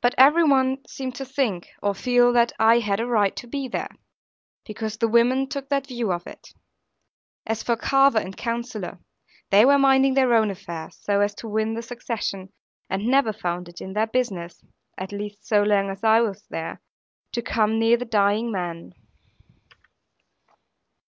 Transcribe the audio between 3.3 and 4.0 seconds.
to be there;